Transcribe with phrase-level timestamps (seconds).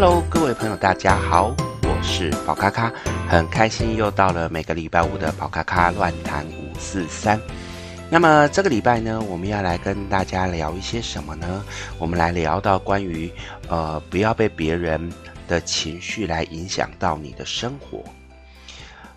[0.00, 1.52] Hello，各位朋友，大家好，
[1.82, 2.88] 我是宝咖咖，
[3.28, 7.36] 很开心又到了每个礼拜五的宝咖咖乱谈五四三。
[8.08, 11.64] 那么这个礼拜呢，我们要来跟大家聊一些什么呢？
[11.98, 13.28] 我们来聊到关于
[13.68, 15.12] 呃，不要被别人
[15.48, 18.04] 的情绪来影响到你的生活。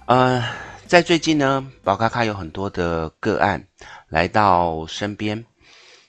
[0.08, 0.44] 呃，
[0.88, 3.63] 在最近呢，宝咖咖有很多的个案
[4.09, 5.45] 来到身边。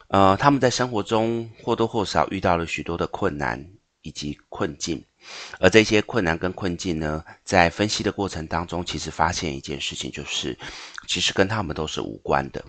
[0.09, 3.63] 呃，他们在生活中或多或少遇到了许多的困难
[4.03, 5.05] 以及困境，
[5.59, 10.59] 而这些困难跟困境呢，在分析的过程当中，其实发现一件事情，就是
[11.09, 12.65] 其实跟他们都是无关的。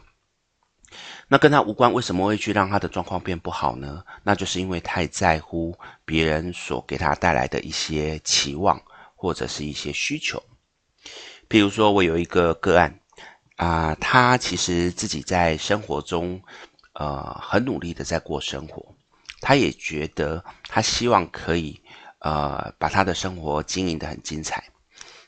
[1.27, 4.03] 那跟他无关，为什么会去让他的状况变不好呢？
[4.23, 8.81] 那就是因为太在乎别人所给他带来的一些期望
[9.15, 10.41] 或者是一些需求。
[11.49, 12.99] 譬如说，我有一个个案
[13.55, 16.41] 啊，他其实自己在生活中。
[16.95, 18.92] 呃，很努力的在过生活，
[19.43, 21.81] 她也觉得她希望可以
[22.19, 24.63] 呃把她的生活经营得很精彩。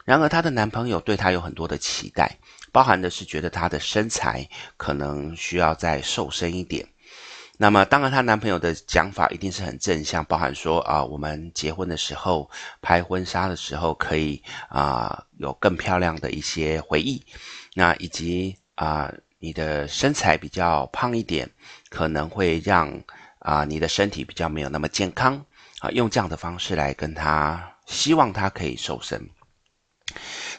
[0.06, 2.38] 然而，她的男朋友对她有很多的期待，
[2.72, 6.88] 包含的是觉得她的身材可能需要再瘦身一点。
[7.58, 12.50] 那么，当然，她男朋友的讲法一定是很正向，包含说啊、我们结婚的时候
[12.82, 17.22] 拍婚纱的时候可以啊、有更漂亮的一些回忆，
[17.74, 19.14] 那以及啊。
[19.38, 21.48] 你的身材比较胖一点，
[21.90, 23.00] 可能会让
[23.46, 25.46] 啊、你的身体比较没有那么健康
[25.80, 29.30] 啊，用这样的方式来跟他，希望他可以瘦身。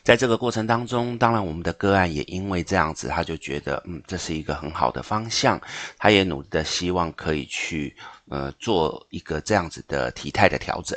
[0.04, 5.60] 在这个过程当中，当然我们的个案也因为这样子，他就觉得嗯，这是一个很好的方向，
[5.98, 7.96] 他也努力的希望可以去
[8.28, 10.96] 呃做一个这样子的体态的调整。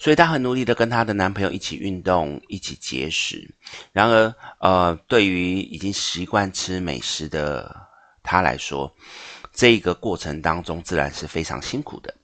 [0.00, 3.48] 所以他很努力的跟她的男朋友一起运动，一起节食。
[3.92, 7.74] 然而，呃，对于已经习惯吃美食的
[8.22, 8.92] 他来说，
[9.54, 12.14] 这个过程当中自然是非常辛苦的。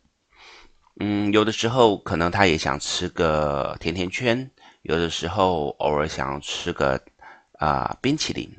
[0.98, 4.50] 嗯，有的时候可能她也想吃个甜甜圈，
[4.82, 7.00] 有的时候偶尔想要吃个
[7.58, 8.50] 啊、冰淇淋。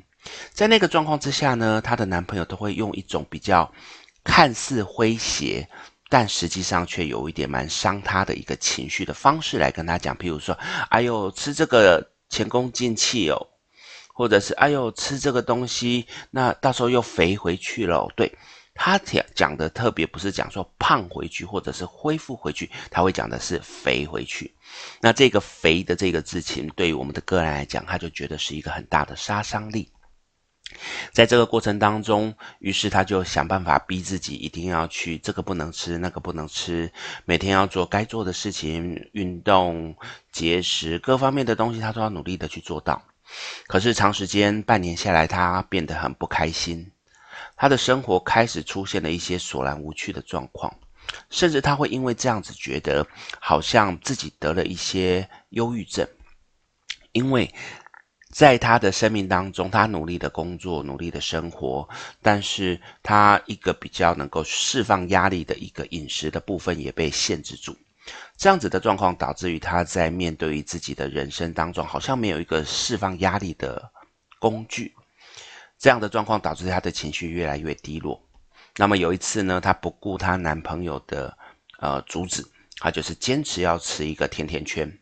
[0.52, 3.70] 在那个状况之下呢，她的男朋友都会用一种比较
[4.24, 5.68] 看似诙谐。
[6.08, 10.54] 但实际上却有一点蛮伤她的一个情绪的方式来跟她讲，譬如说，
[10.90, 13.48] 哎呦，吃这个前功尽弃哦，
[14.12, 18.06] 或者是哎呦，吃这个东西，那到时候又肥回去了。
[18.14, 18.30] 对，
[18.74, 24.54] 他讲讲的特别不是讲说胖回去或者是恢复回去，他会讲的是肥回去。
[25.00, 29.88] 那这个肥的这个字情，对于我们的个人来讲，他就觉得是一个很大的杀伤力。
[31.12, 36.90] 在这个过程当中，于是他就想办法逼自己，一定要去这个不能吃，那个不能吃，
[37.26, 39.94] 每天要做该做的事情，运动、
[40.30, 43.02] 节食，各方面的东西他都要努力的去做到。
[43.66, 46.90] 可是长时间半年下来，他变得很不开心，
[47.62, 50.76] 他的生活开始出现了一些索然无趣的状况，
[51.30, 53.06] 甚至他会因为这样子觉得
[53.38, 56.04] 好像自己得了一些忧郁症，
[57.12, 57.48] 因为。
[58.32, 61.86] 在他的生命当中，他努力的工作，努力的生活，
[62.22, 67.76] 但是他一个比较能够释放压力的一个饮食的部分也被限制住，
[68.38, 73.92] 这样子的状况导致于他在面对于自己的人生当中，好像没有一个释放压力的
[74.40, 74.94] 工具，
[75.82, 78.22] 这样的状况导致她的情绪越来越低落。
[78.76, 81.36] 那么有一次呢，她不顾她男朋友的
[81.80, 82.40] 呃阻止，
[82.76, 84.96] 她就是坚持要吃一个甜甜圈。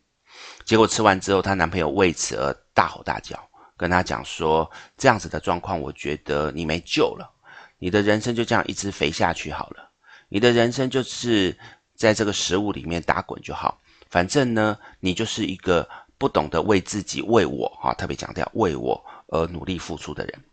[0.65, 3.39] 结果吃完之后，她男朋友为此而大吼大叫，
[3.77, 7.31] 跟她讲说：“这样子的状况，我觉得你没救了，
[7.79, 9.91] 你的人生就这样一直肥下去好了，
[10.31, 11.55] 你的人生就是
[11.95, 15.87] 在这个食物里面打滚就好，反正呢，你就是一个
[16.17, 20.45] 不懂得为自己、为我啊，特别强调为我而努力付出的人。”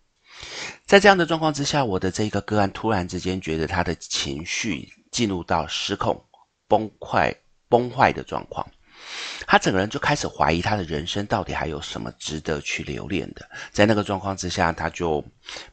[0.86, 6.26] 在这样的状况之下，我的这个个案突然之间觉得他的情绪进入到失控、
[6.68, 7.36] 崩溃、
[7.68, 8.66] 崩坏的状况。
[9.46, 15.24] 他整个人就开始怀疑他的人生到底还有什么值得去留恋的，在那个状况之下，他就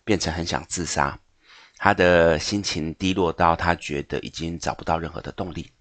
[0.05, 1.19] 变成很想自杀，
[1.79, 5.73] 他的心情低落到他觉得已经找不到任何的动力。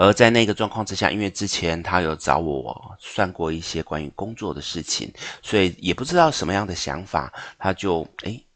[0.00, 5.12] 而在那个状况之下，因为之前他有找我算过一些关于工作的事情，
[5.42, 8.46] 所以也不知道什么样的想法，他就诶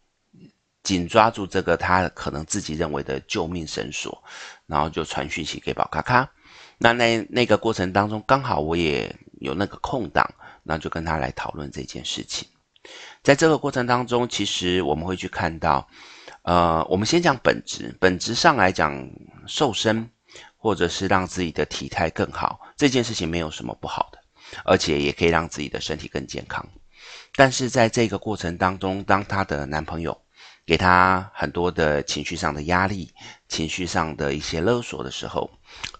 [0.84, 4.22] 紧抓住这个他可能自己认为的救命绳索，
[4.66, 6.30] 然后就传讯息给宝咖咖。
[6.78, 10.24] 那那那个过程当中，刚好我也有那个空档，
[10.62, 12.46] 那就跟他来讨论这件事情。
[13.24, 15.88] 在这个过程当中，其实我们会去看到，
[16.42, 19.10] 呃，我们先讲本质，本质上来讲，
[19.48, 20.08] 瘦身
[20.62, 24.18] 或者是让自己的体态更好，这件事情没有什么不好的，
[24.64, 26.64] 而且也可以让自己的身体更健康。
[27.34, 30.16] 但是在这个过程当中，当她的男朋友
[30.64, 33.12] 给她很多的情绪上的压力、
[33.48, 35.50] 情绪上的一些勒索的时候，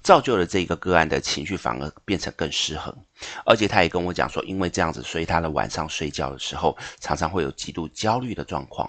[0.01, 2.97] 造就了这个个案的情绪反而变成更失衡。
[3.45, 8.89] 而且她也跟我讲说，因为这样子，所以她的晚上睡觉的时候常常会有极度焦虑的状况，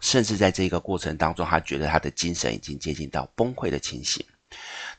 [0.00, 4.24] 甚至在这个过程当中，她觉得她的精神已经接近到崩溃的情形。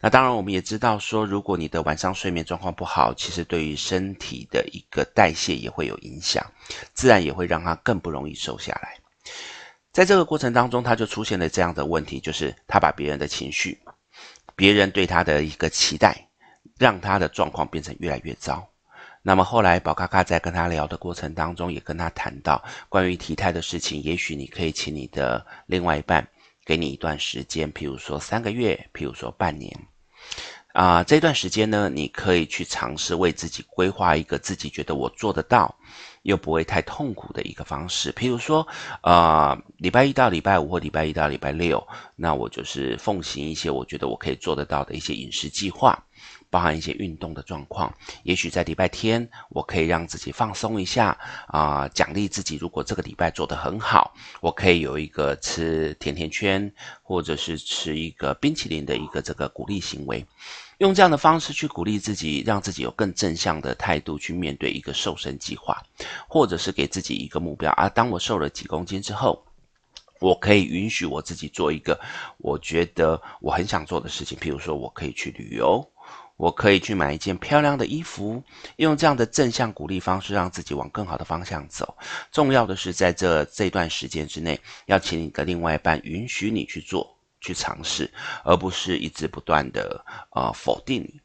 [0.01, 6.45] 那当然，我们也知道说，如果你的晚上睡眠状况不好，其实对于身体的一个代谢也会有影响，
[6.93, 8.97] 自然也会让他更不容易瘦下来。
[9.91, 13.77] 在这个过程当中，他就出现了这样的问题，就是他把别人的情绪、
[14.55, 16.29] 别人对他的一个期待，
[16.77, 18.65] 让他的状况变成越来越糟。
[19.21, 26.25] 那么后来，宝咖咖在跟他聊的过程当中，也跟他谈到关于体态的事情，也许你可以请你的另外一半
[26.69, 29.75] 给你一段时间，譬如说三个月，譬如说半年。
[30.71, 35.75] 啊、这段时间呢，你可以去尝试为自己规划一个自己觉得我做得到，
[36.23, 38.11] 又不会太痛苦的一个方式。
[38.13, 38.67] 譬如说，
[39.01, 41.85] 呃，礼拜一到礼拜五或礼拜一到礼拜六，
[42.15, 45.97] 那我就是奉行一些我觉得我可以做得到的一些饮食计划，
[46.49, 47.93] 包含一些运动的状况。
[48.23, 51.17] 也许在礼拜天，我可以让自己放松一下
[51.47, 52.57] 啊、呃，奖励自己。
[52.57, 56.71] 如果这个礼拜做得很好，我可以有一个吃甜甜圈，
[57.01, 60.25] 或者是吃一个冰淇淋的一个这个鼓励行为。
[60.79, 65.77] 用这样的方式去鼓励自己，让自己有更正向的态度去面对一个瘦身计划，
[66.27, 67.89] 或者是给自己一个目标啊。
[67.89, 69.45] 当我瘦了几公斤之后，
[70.21, 71.99] 我可以允许我自己做一个
[72.37, 75.85] 我觉得我很想做的事情，譬如说我可以去旅游，
[76.37, 78.41] 我可以去买一件漂亮的衣服，
[78.77, 81.97] 用这样的正向鼓励方式让自己往更好的方向走。
[82.31, 87.17] 重要的是在这这段时间之内，要请你的另外一半允许你去做。
[87.41, 88.11] 去尝试，
[88.43, 91.19] 而不是一直不断的呃否定你。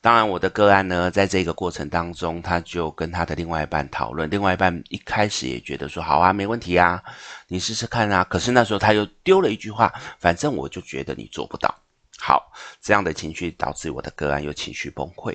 [0.00, 7.02] 当然，我的个案呢，在这个过程当中，他就跟他的另外一半讨论，另外一半一开始也觉得说好啊，没问题啊，
[7.48, 8.22] 你试试看啊。
[8.24, 11.74] 可是那时候他又丢了一句话，反正我就觉得你做不到。
[12.18, 12.52] 好，
[12.82, 15.34] 这样的情绪导致我的个案又情绪崩溃。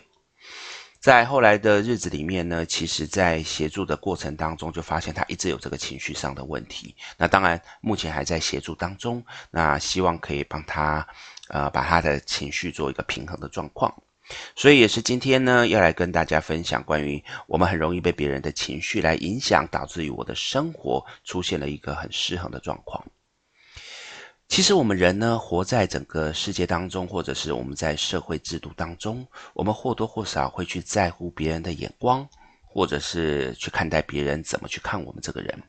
[1.00, 6.94] 在后来的日子里面呢，其实，在协助的过程当中，就发现他一直有这个情绪上的问题。
[7.18, 9.24] 那当然，目前还在协助当中。
[9.50, 11.08] 那希望可以帮他，
[11.48, 13.94] 呃，把他的情绪做一个平衡的状况。
[14.58, 23.02] 所以也是今天呢，要来跟大家分享关于我们很容易被别人的情绪来影响，导致于我的生活出现了一个很失衡的状况。
[24.50, 32.28] 其实我们人呢，活在整个世界当中，或者是我们在社会制度当中，我们或多或少会去在乎别人的眼光，
[32.66, 35.64] 或者是去看待别人怎么去看我们这个人。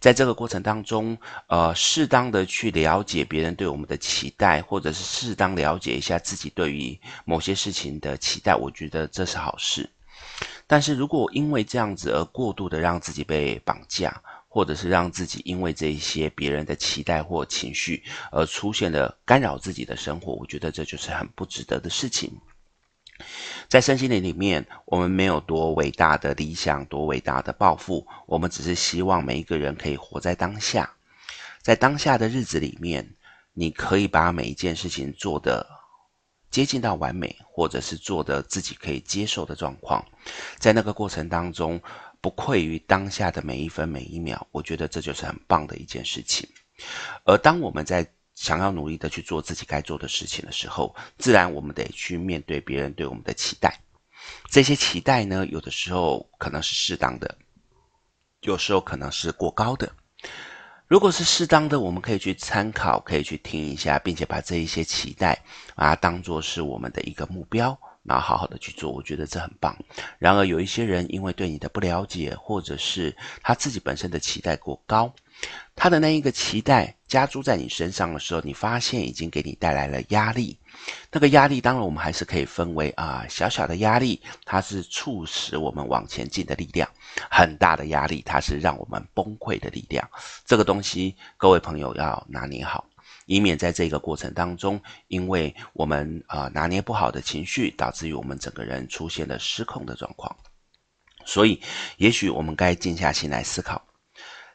[0.00, 1.16] 在这个过程当中，
[1.46, 9.88] 呃，适当的去了解别人对我们的期待，或者是适当了解一下自己对于某些事情的期待，我觉得这是好事。
[10.66, 14.20] 但是如果因为这样子而过度的让自己被绑架，
[14.52, 18.02] 或者是让自己因为这一些别人的期待或情绪
[18.32, 22.36] 而出现了干扰自己的生活，我觉得这就是很不值得的事情。
[23.68, 30.96] 在身心灵里面，我们没有多伟大的理想，多伟大的抱负，我们只是希望每一个人可以活在当下，
[31.62, 33.14] 在当下的日子里面，
[33.52, 35.64] 你可以把每一件事情做得
[36.50, 40.04] 接近到完美，或者是做得自己可以接受的状况，
[40.58, 41.80] 在那个过程当中。
[42.20, 46.48] 不愧于当下的每一分每一秒，我觉得这就是很棒的一件事情。
[47.24, 53.78] 而当我们在想要努力的去做自己该做的事情的时候，自然我们得去面对别人对我们的期待。
[54.50, 57.36] 这些期待呢，有的时候可能是适当的，
[58.40, 59.90] 有时候可能是过高的。
[60.88, 65.42] 如果是适当的，我们可以去参考，可以去听一下，并且把这一些期待
[65.74, 67.78] 把它当作是我们的一个目标。
[68.02, 69.76] 然后好好的去做，我觉得这很棒。
[70.18, 75.12] 然而有一些人因为对你的不了解，或者是他自己本身的期待过高，
[75.76, 80.58] 他的那一个期待加诸在你身上的时候，你发现已经给你带来了压力。
[81.12, 86.88] 那个压力当然我们还是可以分为啊小小的压力，它是促使我们往前进的力量；
[87.30, 90.08] 很大的压力，它是让我们崩溃的力量。
[90.46, 92.86] 这个东西各位朋友要拿捏好。
[93.30, 100.36] 以免在这个过程当中，因为我们啊、拿捏不好的情绪，导致于我们整个人出现了失控的状况。
[101.24, 101.62] 所以，
[101.96, 103.80] 也许我们该静下心来思考，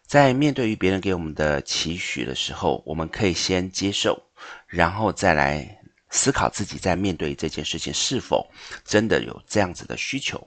[0.05, 4.21] 在面对于别人给我们的期许的时候，我们可以先接受，
[4.67, 5.65] 然后再来
[6.09, 8.45] 思考自己在面对这件事情是否
[8.83, 10.45] 真的有这样子的需求。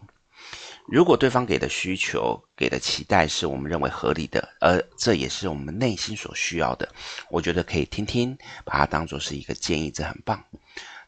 [0.91, 6.89] 如果对方给的需求、给的期待是我们认为合理的，而这也是我们内心所需要的，
[7.29, 10.43] 我觉得可以听听，把它当做是一个建议，这很棒。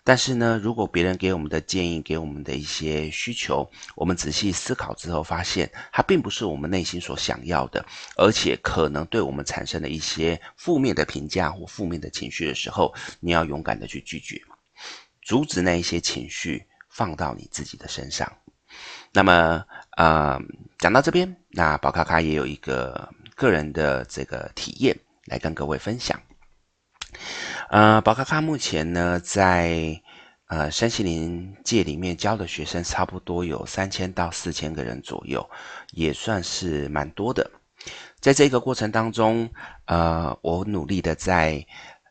[0.05, 7.83] 但是呢，如果别人给我们的建议、给我们的一些需求，我们仔细思考之后，发现它并不是我们内心所想要的，
[8.17, 14.39] 而且可能对我们产生了一些负面的评价或负面的情绪的时候，你要勇敢的去拒绝，
[15.23, 18.31] 阻止那一些情绪放到你自己的身上。
[19.13, 19.65] 那么，
[19.97, 20.41] 呃，
[20.79, 26.21] 讲到这边，那宝咖咖也有一个个人的这个体验来跟各位分享。
[27.71, 30.01] 呃，宝咖咖目前呢，在
[30.47, 35.49] 呃身心灵界里面教的学生差不多有三千到四千个人左右，
[35.91, 37.51] 也算是蛮多的。
[38.21, 39.51] 在这个过程当中，
[39.87, 41.67] 呃，我努力的在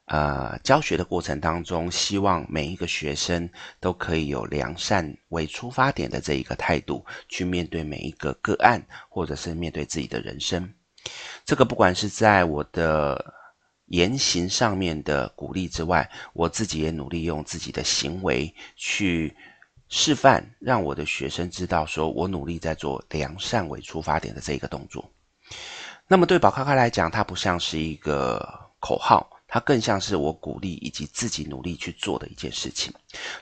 [0.10, 3.50] 呃教学的过程当中，希望每一个学生
[3.80, 10.70] 都可以有良善为出发点的这一个态度，去面对每一个个案，或者是面对自己的人生。
[11.46, 13.36] 这个不管是在我的。
[13.92, 19.36] 言行上面的鼓励之外，我自己也努力用自己的行为去
[19.88, 25.12] 示范，让我的学生知道，说我努力在做良善为出发点的这一个动作。
[26.08, 28.48] 那么对宝咖咖来讲，它不像是一个
[28.80, 32.94] 口号，它更像是我鼓励以及自己努力去做的一件事情。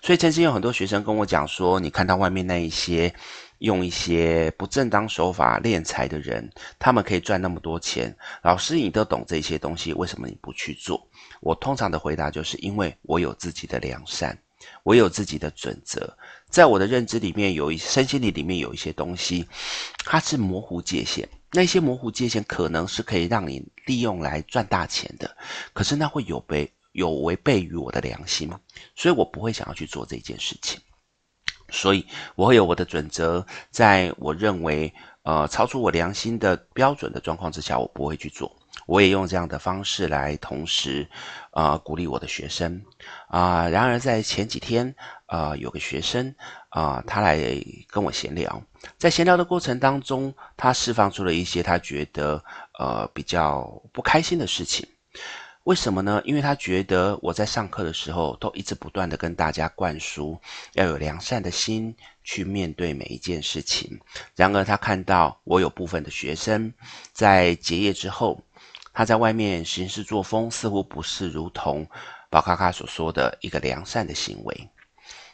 [0.01, 3.13] 所以曾经有很多学生跟我讲说，你看到外面那一些。
[3.59, 6.47] 用一些不正当手法敛财的人，
[6.77, 8.15] 他们可以赚那么多钱。
[8.43, 11.03] 老师，你都懂这些东西，为什么你不去做？
[11.41, 14.37] 我通常的回答就是因为我有自己的良善，
[14.83, 16.15] 我有自己的准则。
[16.51, 19.47] 在我的认知里面，有一身心里里面有一些东西，
[20.05, 21.27] 它是模糊界限。
[21.51, 25.37] 那些模糊界限可能是可以让你利用来赚大钱的，
[25.73, 28.59] 可是那会有违有违背于我的良心吗，
[28.95, 30.79] 所以我不会想要去做这件事情。
[31.69, 34.93] 所以，我会有我的准则，在我认为，
[35.27, 38.55] 呃，超出我良心的标准的状况之下，我不会去做。
[38.85, 41.05] 我也用这样的方式来同时，
[41.51, 42.81] 呃，鼓励我的学生。
[43.27, 46.33] 啊、然而在前几天，呃，有个学生，
[46.69, 47.37] 啊、他来
[47.89, 48.63] 跟我闲聊，
[48.97, 52.41] 在闲聊的过程当中，他释放出了一些他觉得，
[52.79, 54.87] 呃，比较不开心的事情。
[55.67, 56.21] 为什么呢？
[56.23, 60.39] 因为他觉得我在上课的时候都一直不断地跟大家灌输
[60.75, 61.93] 要有良善的心
[62.23, 63.99] 去面对每一件事情。
[64.33, 66.73] 然而，他看到我有部分的学生
[67.11, 68.39] 在结业之后，
[68.93, 71.85] 他在外面行事作风似乎不是如同
[72.29, 74.69] 宝咖咖所说的一个良善的行为，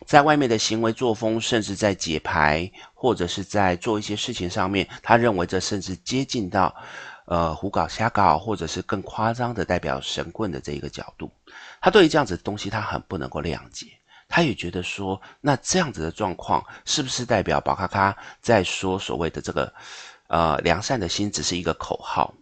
[0.07, 6.75] 在外面的行为作风，甚至在解牌或者是在做一些事情上面，他认为这甚至接近到。
[7.25, 11.31] 呃，胡搞瞎搞，或者是更夸张的代表神棍的这一个角度，
[11.79, 13.87] 他对于这样子的东西，他很不能够谅解。
[14.27, 19.73] 他也觉得说，那这样子的状况，是不是代表宝咖咖在说所谓的这个
[20.27, 22.33] 呃良善的心只是一个口号，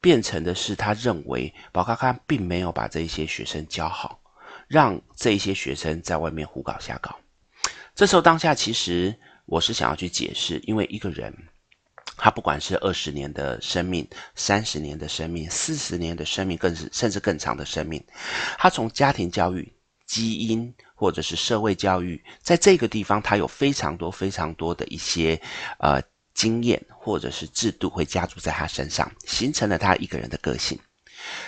[0.00, 4.20] 变成的是他认为宝咖咖并没有把这一些学生教好，
[4.66, 7.16] 让这一些学生在外面胡搞瞎搞。
[7.94, 11.32] 这时候当下，其实我是想要去解释，因为一个人。
[12.16, 18.02] 他不管是二十年的生命、三十年的生命、四十年的生命，更是甚至更长的生命，
[18.56, 19.70] 他从家庭教育、
[20.06, 25.40] 基因或者是社会教育，在这个地方，他有非常多、非常多的一些
[25.78, 26.00] 呃
[26.34, 30.78] 经验或者是制度会加注在他身上，形成了他一个人的个性。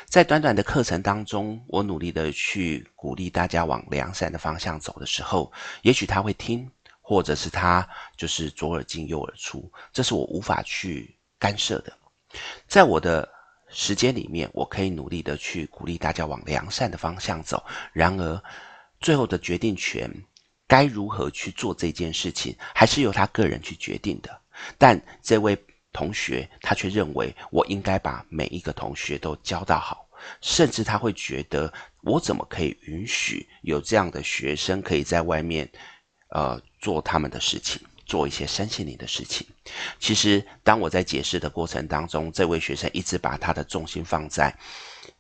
[0.07, 6.71] 在短短的课程当中，我努力的去鼓励大家往良善的方向走的时候，也许他会听。
[7.09, 11.97] 或者是他就是左耳进右耳出，这是我无法去干涉的。
[12.67, 13.29] 在我的
[13.69, 17.65] 时间里面，我可以努力的去鼓励大家往良善的方向走。
[17.93, 18.43] 然而，
[18.99, 20.13] 最后的决定权
[20.67, 24.41] 该如何去做这件事情，还是由他个人去决定的。
[24.77, 25.57] 但这位
[25.93, 30.09] 同学他却认为我应该把每一个同学都教到好，
[30.41, 31.73] 甚至他会觉得
[32.03, 35.71] 我怎么可以允许有这样的学生可以在外面。
[36.29, 39.47] 呃，做他们的事情，做一些身心灵的事情。
[39.99, 44.55] 其实，当我在解释的过程当中，这位学生一直把他的重心放在，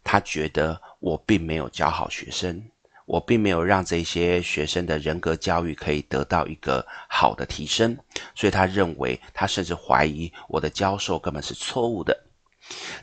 [0.03, 2.63] 他觉得我并没有教好学生，
[3.07, 7.97] 我并没有让这些学生的人格教育可以得到一个好的提升，
[8.35, 12.25] 所以他认为，他甚至怀疑我的教授根本是错误的。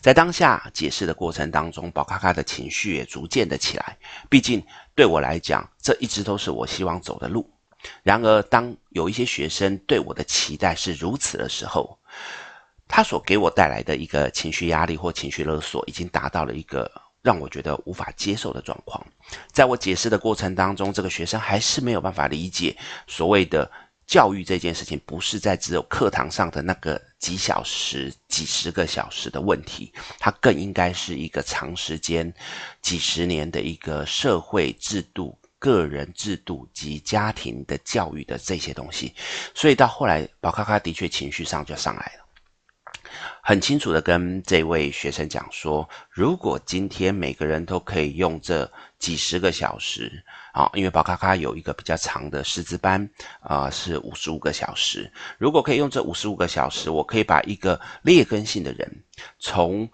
[0.02, 3.98] 在当下解释的过程当中，宝咖咖的情绪也逐渐的起来。
[4.30, 4.62] 毕竟
[4.94, 7.50] 对我来讲，这一直都是我希望走的路。
[8.04, 11.98] 然而，当有一些学生对我的期待是如此的时候，
[12.88, 16.90] 他所给我带来的一个情绪压力或情绪勒索，已经达到了一个
[17.22, 19.06] 让我觉得无法接受的状况。
[19.52, 22.76] 在我解释的过程当中，这个学生还是没有办法理解
[23.08, 23.70] 所谓的
[24.06, 32.32] 教育这件事情，不是在只有课堂上的那个几小时、几十个小时的问题，它更应该是一个长时间、
[32.82, 35.38] 几十年的一个社会制度。
[35.64, 39.14] 个人制度及家庭的教育的这些东西，
[39.56, 42.24] 所以到后来宝咖咖的确情绪上就上来了。
[43.42, 55.10] 很清楚的跟这位学生讲说，如果今天每个人都可以用这几十个小时啊，因为宝咖咖有一个比较长的师资班啊，是五十五个小时。
[55.38, 58.92] 如果可以用这五十五个小时，我可以把一个劣根性的人，
[59.40, 59.90] 从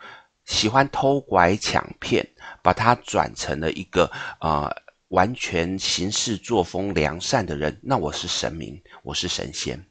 [0.45, 2.27] 喜欢偷拐抢骗，
[2.63, 4.09] 把他转成了一个
[4.39, 4.73] 啊
[5.09, 9.85] 完全行事作风良善的人，那我是神明，我是神仙，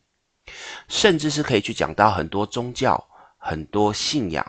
[0.88, 3.04] 甚至是可以去讲到很多宗教。
[3.40, 4.44] 很多信仰，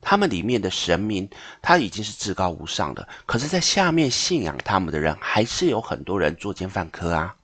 [0.00, 1.28] 他们里面的神明，
[1.60, 3.06] 他已经是至高无上的。
[3.26, 7.36] 可是，在下面信仰他们的人，还是有很多人作奸犯科啊。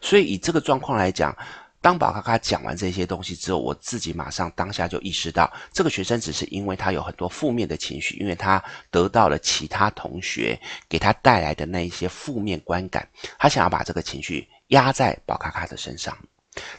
[0.00, 1.34] 所以，以这个状况来讲，
[1.80, 13.08] 当宝咖咖讲完这些东西之后，我自己马上当下就意识到，这个学生只是因为他有很多负面的情绪，因为他得到了其他同学给他带来的那一些负面观感，
[13.38, 16.16] 他想要把这个情绪压在宝咖咖的身上。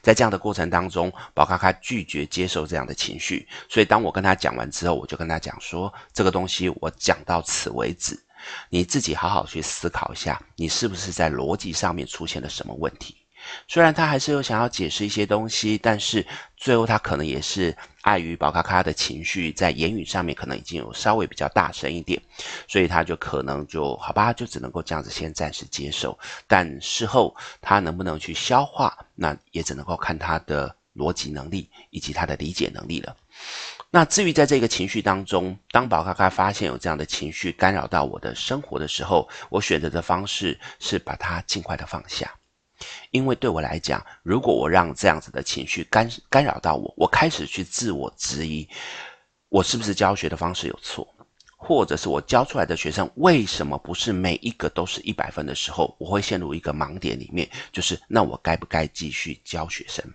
[0.02, 8.22] 在这样的过程当中，宝咖咖拒绝接受这样的情绪，所以当我跟他讲完之后，我就跟他讲说：这个东西我讲到此为止，
[8.70, 13.16] 你自己好好去思考一下，你是不是在逻辑上面出现了什么问题？
[13.68, 16.26] 虽然他还是有想要解释一些东西，但是
[16.58, 22.22] 最后他可能也是碍于宝咖咖的情绪，在言语上面可能已经有稍微比较大声一点，
[22.68, 26.18] 所以他就可能就好吧，就只能够这样子先暂时接受。
[26.48, 33.16] 但事后他能不能去消化，那也只能够看他的逻辑能力以及他的理解能力了。
[33.92, 42.32] 那至于在这个情绪当中，当宝咖咖发现有这样的情绪干扰到我的生活的时候，我选择的方式是把它尽快的放下。
[43.12, 48.68] 因为对我来讲，如果我让这样子的情绪干干扰到我，我开始去自我质疑，
[49.50, 51.08] 我是不是教学的方式有错，
[51.58, 60.06] 或者是我教出来的学生为什么不是每一个都是一百分的时候，我会陷入一个盲点里面，就是那我该不该继续教学生？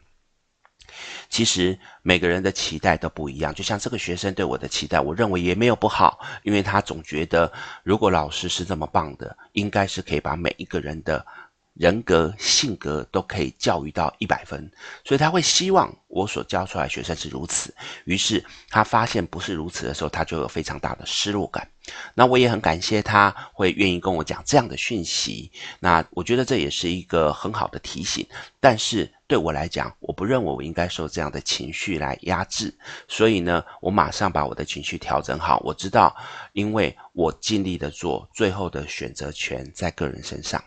[1.29, 11.27] 其实每个人的期待都不一样，就像这个学生对我的期待，我认为也没有不好，因为他总觉得如果老师是这么棒的，应该是可以把每一个人的。
[11.75, 14.71] 人格、性格都可以教育到一百分，
[15.05, 17.75] 所以他会希望我所教出来的学生是如此。
[18.05, 21.69] 于是他发现不是如此的时候，他就有非常大的失落感。
[22.15, 25.51] 那我也很感谢他会愿意跟我讲这样的讯息。
[25.81, 28.27] 那我觉得这也是一个很好的提醒。
[28.61, 32.73] 但是对我来讲，我不认为我应该受这样的情绪来压制。
[33.09, 35.61] 所以呢，我马上把我的情绪调整好。
[35.65, 36.15] 我知道，
[36.53, 40.63] 因为我尽力的做，最后的选择权在个人身上。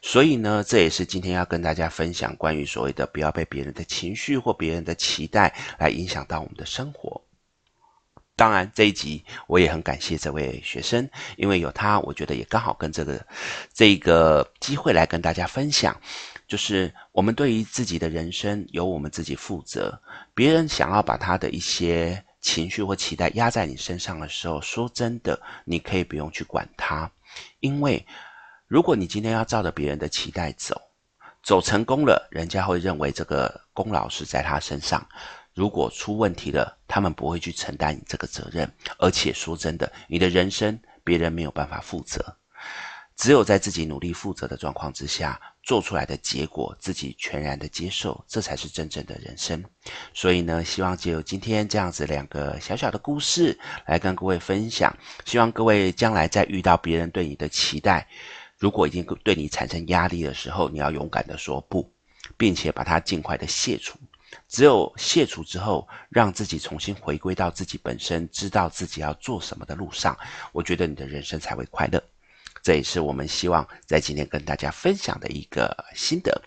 [0.00, 7.22] 所以呢，这也是今天要跟大家分享关于所谓的不要被别人的情绪或别人的期待来影响到我们的生活。
[8.34, 13.24] 当然，这一集我也很感谢这位学生，因为有他，我觉得也刚好跟这个
[13.72, 15.94] 这个机会来跟大家分享，
[16.48, 19.96] 就是我们对于自己的人生由我们自己负责。
[20.34, 27.08] 别人想要把他的一些情绪或期待压在你身上的时候，说真的，你可以不用去管他，
[27.60, 28.04] 因为。
[28.72, 30.80] 如果你今天要照着别人的期待走，
[31.42, 34.98] 走成功了，人家会认为这个功劳是在他身上；
[35.52, 38.66] 如果出问题了，他们不会去承担你这个责任。
[38.98, 42.34] 而且说真的，你的人生别人没有办法负责，
[43.14, 49.62] 只有在自己努力负责的状况之下，做出来的结果自己全然的接受，这才是真正的人生。
[50.14, 58.08] 所以呢，希望借由今天这样子两个小小的故事来跟各位分享，希望各位将来在遇到别人对你的期待。
[58.62, 61.92] 如果已经对你产生压力的时候，你要勇敢的说不，
[62.36, 63.98] 并且把它尽快的卸除。
[64.46, 70.16] 只有卸除之后，让自己重新回归到自己本身，知道自己要做什么的路上，
[70.52, 72.00] 我觉得你的人生才会快乐。
[72.62, 76.40] 这也是我们希望在今天跟大家分享的一个心得。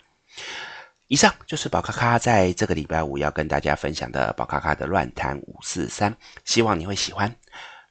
[1.08, 7.36] 以上就是宝咖咖在这个礼拜五要跟大家分享的宝咖咖的乱谈五四三，希望你会喜欢。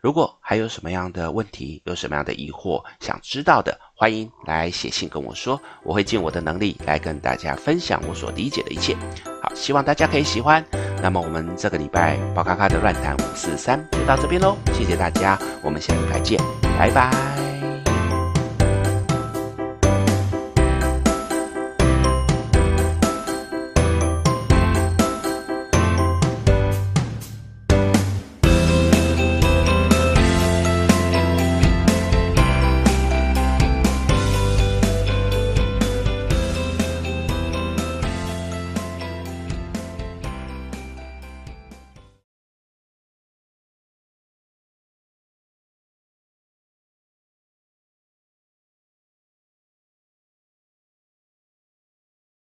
[0.01, 8.93] 如果还有什么样的问题，有什么样的疑惑想知道的，欢迎来写信跟我说，我会尽我的能力来跟大家分享我所理解的一切。
[9.41, 10.63] 好，希望大家可以喜欢。
[11.01, 16.37] 那么我们这个礼拜宝咖咖的乱谈五四三就到这边喽，谢谢大家，我们下礼拜见，
[16.77, 17.54] 拜拜。